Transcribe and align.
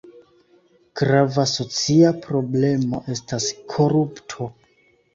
Grava 1.01 1.45
socia 1.51 2.15
problemo 2.25 3.05
estas 3.19 3.49
korupto. 3.79 4.53